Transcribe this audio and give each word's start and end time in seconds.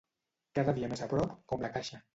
Cada 0.59 0.75
dia 0.79 0.91
més 0.95 1.05
a 1.07 1.11
prop, 1.15 1.39
com 1.53 1.65
la 1.67 1.75
caixa. 1.79 2.07